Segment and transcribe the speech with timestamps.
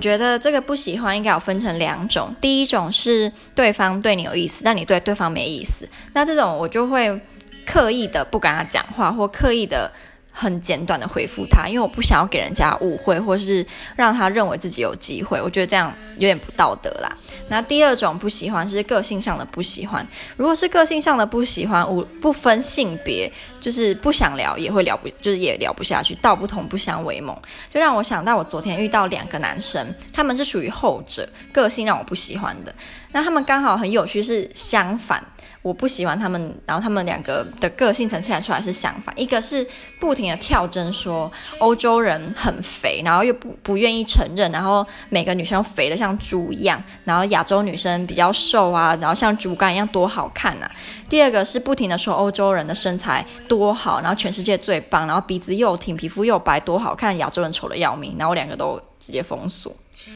[0.00, 7.20] 觉得这个不喜欢应该有分成两种，第一种是对方对你有意思，但你对对方没意思，那这种我就会
[7.64, 9.92] 刻意的不跟他讲话，或刻意的。
[10.32, 13.66] 很简短的回复他，因为我不想要给人家误会，或是
[13.96, 15.40] 让他认为自己有机会。
[15.40, 17.12] 我觉得这样有点不道德啦。
[17.48, 20.06] 那第二种不喜欢是个性上的不喜欢。
[20.36, 23.30] 如果是个性上的不喜欢，我不分性别，
[23.60, 26.14] 就是不想聊也会聊不，就是也聊不下去。
[26.16, 27.36] 道不同不相为谋，
[27.72, 32.74] 就让我想到我昨天遇到两个男生，他们是属于后者，个性让我不喜欢的。
[33.12, 35.22] 那他们刚好很有趣，是相反。
[35.62, 39.66] 我不喜欢他们，然后他们两个的个性呈现出来是相反，一个是
[39.98, 50.72] 不停的跳针说欧洲人很肥，然后又不不愿意承认，然后每个女生肥的像猪一样，然后亚洲女生比较瘦啊，然后像竹竿一样多好看呐、啊。
[51.08, 59.74] 第二个是不停的说欧洲人的身材多好，然后全世界最棒，然后鼻子又挺，皮肤又白，多好看，亚洲人丑的要命，然后两个都直接封锁。